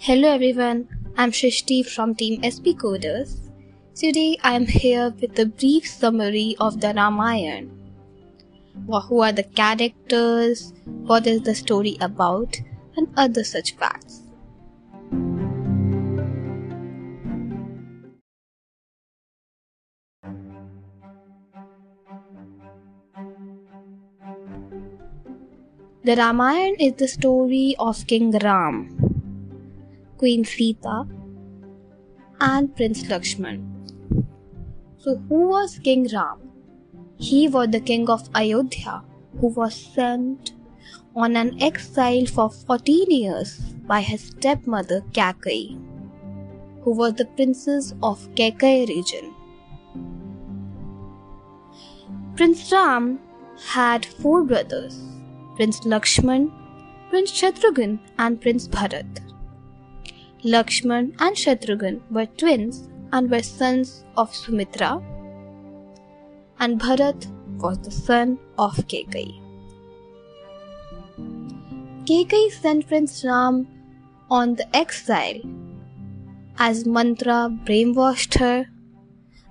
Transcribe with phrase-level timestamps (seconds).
[0.00, 3.50] Hello everyone, I'm Srishti from Team SP Coders.
[3.96, 7.66] Today I am here with a brief summary of the Ramayana.
[9.08, 12.60] Who are the characters, what is the story about,
[12.96, 14.22] and other such facts.
[26.04, 28.97] The Ramayana is the story of King Ram,
[30.18, 31.06] Queen Sita,
[32.40, 33.64] and Prince Lakshman.
[34.98, 36.50] So, who was King Ram?
[37.16, 39.02] He was the king of Ayodhya
[39.40, 40.52] who was sent
[41.14, 43.58] on an exile for 14 years
[43.92, 45.78] by his stepmother Kaikeyi,
[46.82, 49.34] who was the princess of Kekai region.
[52.36, 53.18] Prince Ram
[53.66, 55.00] had four brothers
[55.56, 56.52] Prince Lakshman,
[57.10, 59.27] Prince Shatrughan, and Prince Bharat.
[60.44, 65.02] Lakshman and Shatrughan were twins and were sons of Sumitra,
[66.60, 67.26] and Bharat
[67.60, 69.40] was the son of Kekai.
[72.04, 73.66] Kekai sent Prince Ram
[74.30, 75.40] on the exile
[76.58, 78.66] as Manthara brainwashed her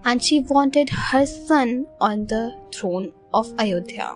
[0.05, 4.15] and she wanted her son on the throne of Ayodhya.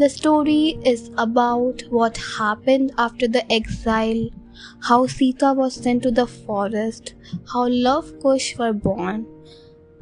[0.00, 4.30] The story is about what happened after the exile,
[4.84, 7.12] how Sita was sent to the forest,
[7.52, 9.26] how Love Kush were born,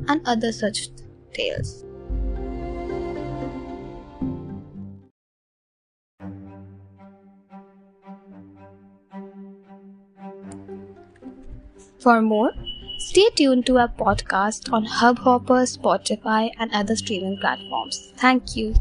[0.06, 0.90] and other such
[1.32, 1.84] tales.
[11.98, 12.52] For more,
[12.98, 18.12] stay tuned to our podcast on Hubhopper, Spotify, and other streaming platforms.
[18.16, 18.76] Thank you.